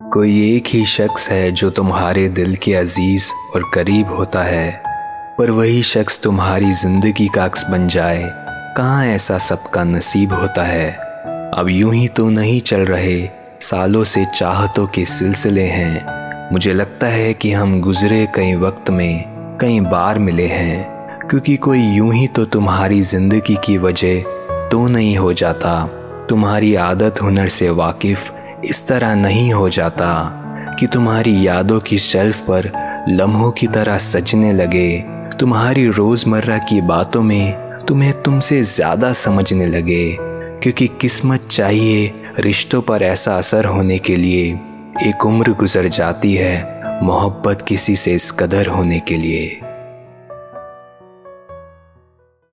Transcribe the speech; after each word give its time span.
कोई 0.00 0.56
एक 0.56 0.66
ही 0.66 0.84
शख्स 0.84 1.28
है 1.30 1.50
जो 1.52 1.68
तुम्हारे 1.70 2.28
दिल 2.28 2.54
के 2.56 2.74
अज़ीज़ 2.74 3.24
और 3.54 3.62
करीब 3.74 4.12
होता 4.12 4.42
है, 4.42 4.70
पर 5.38 5.50
वही 5.50 5.82
शख्स 5.82 6.20
तुम्हारी 6.22 6.70
ज़िंदगी 6.72 7.26
का 7.28 7.44
अक्स 7.44 7.64
बन 7.70 7.88
जाए। 7.88 8.22
कहाँ 8.76 9.04
ऐसा 9.06 9.38
सबका 9.38 9.84
नसीब 9.84 10.32
होता 10.32 10.64
है? 10.64 10.90
अब 11.54 11.68
यूँ 11.68 11.92
ही 11.94 12.06
तो 12.08 12.28
नहीं 12.30 12.60
चल 12.60 12.80
रहे, 12.80 13.18
सालों 13.60 14.04
से 14.04 14.24
चाहतों 14.34 14.86
के 14.86 15.04
सिलसिले 15.06 15.66
हैं। 15.66 16.50
मुझे 16.52 16.72
लगता 16.72 17.06
है 17.06 17.34
कि 17.34 17.52
हम 17.52 17.80
गुजरे 17.80 18.26
कई 18.34 18.54
वक्त 18.54 18.90
में, 18.90 19.58
कई 19.60 19.80
बार 19.82 20.18
मिले 20.18 20.46
हैं, 20.46 21.28
क्योंकि 21.28 21.56
कोई 21.58 21.82
यूँ 21.82 22.12
ही 22.14 22.26
तो 22.28 22.44
तुम्हारी 22.46 23.02
ज़िंदगी 23.02 23.56
की 23.64 23.78
वजह 23.78 24.22
तो 24.70 24.86
नहीं 24.88 25.16
हो 25.16 25.32
जाता। 25.34 25.86
तुम्हारी 26.28 26.74
आदत 26.76 27.22
हुनर 27.22 27.48
से 27.48 27.70
वाकिफ़ 27.70 28.30
इस 28.64 28.86
तरह 28.88 29.14
नहीं 29.14 29.52
हो 29.52 29.68
जाता 29.68 30.10
कि 30.80 30.86
तुम्हारी 30.86 31.46
यादों 31.46 31.78
की 31.80 31.98
शेल्फ 31.98 32.40
पर 32.40 32.70
लम्हों 33.08 33.50
की 33.50 33.66
तरह 33.66 33.98
सजने 33.98 34.52
लगे। 34.52 34.98
तुम्हारी 35.38 35.86
रोज़मर्रा 35.88 36.56
की 36.58 36.80
बातों 36.80 37.22
में 37.22 37.84
तुम्हें 37.86 38.12
तुमसे 38.22 38.62
ज़्यादा 38.62 39.12
समझने 39.12 39.66
लगे, 39.66 40.16
क्योंकि 40.62 40.86
किस्मत 41.00 41.46
चाहिए 41.46 42.12
रिश्तों 42.38 42.82
पर 42.82 43.02
ऐसा 43.02 43.36
असर 43.38 43.64
होने 43.64 43.98
के 43.98 44.16
लिए। 44.16 44.44
एक 45.08 45.26
उम्र 45.26 45.52
गुजर 45.52 45.88
जाती 45.88 46.34
है 46.34 47.00
मोहब्बत 47.02 47.62
किसी 47.62 47.96
से 47.96 48.14
इस 48.14 48.30
कदर 48.30 48.66
होने 48.66 49.00
के 49.00 49.16
लिए। 49.16 49.60